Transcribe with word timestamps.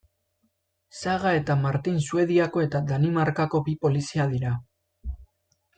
Saga 0.99 1.33
eta 1.41 1.57
Martin 1.65 2.01
Suediako 2.07 2.65
eta 2.69 2.83
Danimarkako 2.93 3.65
bi 3.69 3.79
polizia 3.87 4.31
dira. 4.35 4.57